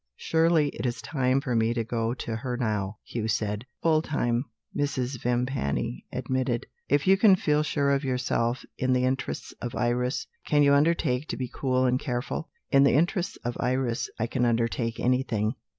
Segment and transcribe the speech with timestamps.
[0.17, 3.67] "Surely it is time for me to go to her now?" Hugh said.
[3.83, 5.21] "Full time," Mrs.
[5.21, 8.65] Vimpany admitted "if you can feel sure of yourself.
[8.79, 12.93] In the interests of Iris, can you undertake to be cool and careful?" "In the
[12.95, 15.53] interests of Iris, I can undertake anything."